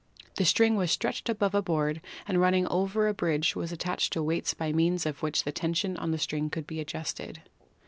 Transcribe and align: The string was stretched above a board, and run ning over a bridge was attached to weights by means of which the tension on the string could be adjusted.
The 0.37 0.45
string 0.45 0.77
was 0.77 0.89
stretched 0.91 1.29
above 1.29 1.53
a 1.53 1.61
board, 1.61 2.01
and 2.27 2.41
run 2.41 2.53
ning 2.53 2.65
over 2.69 3.07
a 3.07 3.13
bridge 3.13 3.55
was 3.55 3.71
attached 3.71 4.11
to 4.13 4.23
weights 4.23 4.55
by 4.55 4.73
means 4.73 5.05
of 5.05 5.21
which 5.21 5.43
the 5.43 5.51
tension 5.51 5.95
on 5.95 6.09
the 6.09 6.17
string 6.17 6.49
could 6.49 6.65
be 6.65 6.79
adjusted. 6.79 7.43